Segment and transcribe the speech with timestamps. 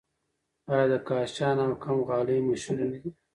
[0.71, 3.09] آیا د کاشان او قم غالۍ هم مشهورې نه دي؟